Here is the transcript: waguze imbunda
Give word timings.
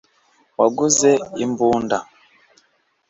waguze 0.59 1.11
imbunda 1.43 1.97